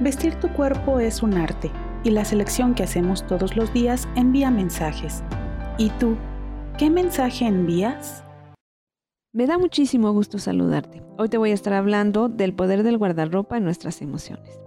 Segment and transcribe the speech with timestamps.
[0.00, 1.72] Vestir tu cuerpo es un arte
[2.04, 5.24] y la selección que hacemos todos los días envía mensajes.
[5.76, 6.16] ¿Y tú,
[6.78, 8.22] qué mensaje envías?
[9.32, 11.02] Me da muchísimo gusto saludarte.
[11.18, 14.60] Hoy te voy a estar hablando del poder del guardarropa en nuestras emociones.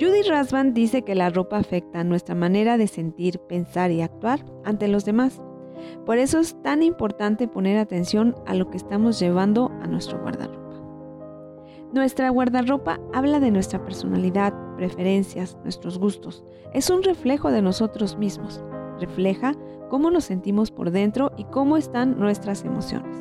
[0.00, 4.88] Judy Rasban dice que la ropa afecta nuestra manera de sentir, pensar y actuar ante
[4.88, 5.40] los demás.
[6.04, 10.65] Por eso es tan importante poner atención a lo que estamos llevando a nuestro guardarropa.
[11.92, 16.42] Nuestra guardarropa habla de nuestra personalidad, preferencias, nuestros gustos.
[16.74, 18.60] Es un reflejo de nosotros mismos.
[18.98, 19.54] Refleja
[19.88, 23.16] cómo nos sentimos por dentro y cómo están nuestras emociones.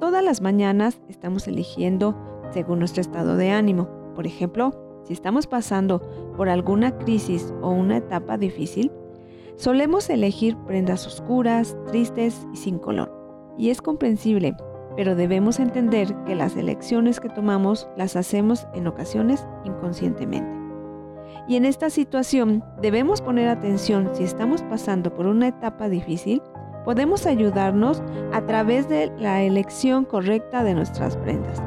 [0.00, 2.16] Todas las mañanas estamos eligiendo
[2.50, 3.88] según nuestro estado de ánimo.
[4.16, 4.72] Por ejemplo,
[5.04, 6.00] si estamos pasando
[6.36, 8.90] por alguna crisis o una etapa difícil,
[9.54, 13.12] solemos elegir prendas oscuras, tristes y sin color.
[13.56, 14.56] Y es comprensible,
[14.96, 20.62] pero debemos entender que las elecciones que tomamos las hacemos en ocasiones inconscientemente.
[21.48, 26.42] Y en esta situación debemos poner atención si estamos pasando por una etapa difícil,
[26.84, 31.62] podemos ayudarnos a través de la elección correcta de nuestras prendas.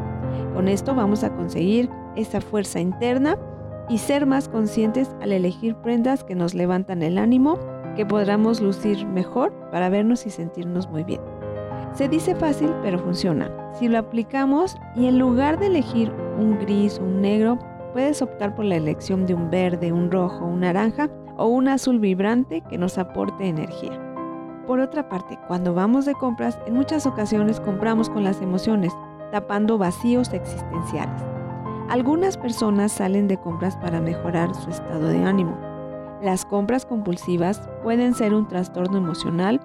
[0.53, 3.37] Con esto vamos a conseguir esa fuerza interna
[3.89, 7.59] y ser más conscientes al elegir prendas que nos levantan el ánimo,
[7.95, 11.21] que podamos lucir mejor para vernos y sentirnos muy bien.
[11.95, 13.49] Se dice fácil, pero funciona.
[13.79, 17.57] Si lo aplicamos y en lugar de elegir un gris o un negro,
[17.93, 21.99] puedes optar por la elección de un verde, un rojo, un naranja o un azul
[21.99, 23.97] vibrante que nos aporte energía.
[24.67, 28.91] Por otra parte, cuando vamos de compras, en muchas ocasiones compramos con las emociones,
[29.31, 31.23] tapando vacíos existenciales.
[31.87, 35.57] Algunas personas salen de compras para mejorar su estado de ánimo.
[36.21, 39.61] Las compras compulsivas pueden ser un trastorno emocional,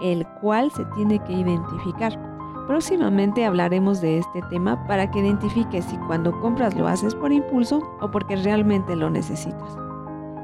[0.00, 2.18] el cual se tiene que identificar.
[2.66, 7.82] Próximamente hablaremos de este tema para que identifiques si cuando compras lo haces por impulso
[8.00, 9.76] o porque realmente lo necesitas.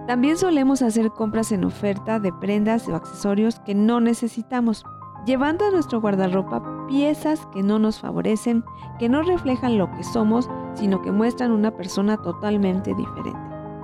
[0.06, 4.84] También solemos hacer compras en oferta de prendas o accesorios que no necesitamos,
[5.26, 8.64] llevando a nuestro guardarropa piezas que no nos favorecen,
[8.98, 13.38] que no reflejan lo que somos, sino que muestran una persona totalmente diferente.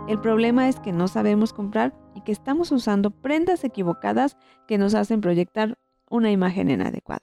[0.08, 1.94] El problema es que no sabemos comprar
[2.24, 4.36] que estamos usando prendas equivocadas
[4.66, 7.22] que nos hacen proyectar una imagen inadecuada.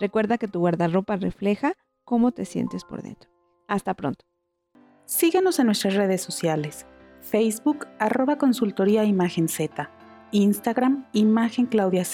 [0.00, 1.74] Recuerda que tu guardarropa refleja
[2.04, 3.30] cómo te sientes por dentro.
[3.68, 4.24] Hasta pronto.
[5.04, 6.86] Síguenos en nuestras redes sociales.
[7.20, 9.90] Facebook, arroba consultoría Imagen Z.
[10.32, 12.04] Instagram, Imagen Claudia.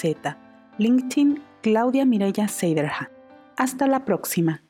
[0.77, 3.09] LinkedIn, Claudia Mireya Seiderhan.
[3.57, 4.63] Hasta la próxima.